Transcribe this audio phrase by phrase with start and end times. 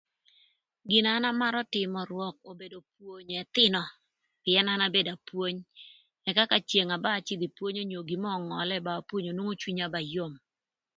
[0.89, 3.81] Gin na an amarö tïmö rwök obedo pwonyo ëthïnö,
[4.43, 5.57] pïën an abedo apwony,
[6.29, 9.53] ëka ka ceng na ba acïdhö ï pwony onyo gin mörö öngölë ba apwonyo nwongo
[9.61, 10.33] cwinya ba yom.